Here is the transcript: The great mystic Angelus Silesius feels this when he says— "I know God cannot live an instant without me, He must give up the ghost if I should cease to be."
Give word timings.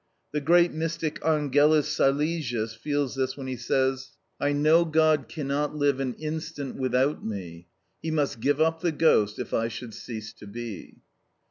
The 0.31 0.41
great 0.41 0.71
mystic 0.73 1.23
Angelus 1.23 1.87
Silesius 1.89 2.73
feels 2.73 3.13
this 3.13 3.37
when 3.37 3.45
he 3.45 3.55
says— 3.55 4.09
"I 4.39 4.51
know 4.51 4.83
God 4.83 5.29
cannot 5.29 5.75
live 5.75 5.99
an 5.99 6.15
instant 6.15 6.75
without 6.75 7.23
me, 7.23 7.67
He 8.01 8.09
must 8.09 8.39
give 8.39 8.59
up 8.59 8.81
the 8.81 8.91
ghost 8.91 9.37
if 9.37 9.53
I 9.53 9.67
should 9.67 9.93
cease 9.93 10.33
to 10.39 10.47
be." 10.47 10.97